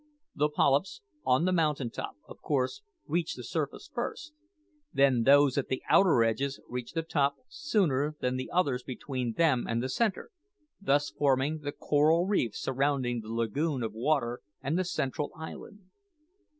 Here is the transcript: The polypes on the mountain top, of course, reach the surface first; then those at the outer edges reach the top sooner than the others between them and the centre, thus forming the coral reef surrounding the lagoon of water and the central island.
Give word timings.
The 0.33 0.49
polypes 0.49 1.01
on 1.27 1.45
the 1.45 1.51
mountain 1.51 1.91
top, 1.91 2.15
of 2.27 2.41
course, 2.41 2.81
reach 3.05 3.35
the 3.35 3.43
surface 3.43 3.87
first; 3.93 4.33
then 4.91 5.21
those 5.21 5.59
at 5.59 5.67
the 5.67 5.83
outer 5.87 6.23
edges 6.23 6.59
reach 6.67 6.93
the 6.93 7.03
top 7.03 7.35
sooner 7.47 8.15
than 8.19 8.35
the 8.35 8.49
others 8.51 8.81
between 8.81 9.33
them 9.33 9.67
and 9.69 9.83
the 9.83 9.89
centre, 9.89 10.31
thus 10.81 11.11
forming 11.11 11.59
the 11.59 11.71
coral 11.71 12.25
reef 12.25 12.55
surrounding 12.55 13.21
the 13.21 13.31
lagoon 13.31 13.83
of 13.83 13.93
water 13.93 14.39
and 14.63 14.75
the 14.75 14.85
central 14.85 15.29
island. 15.35 15.81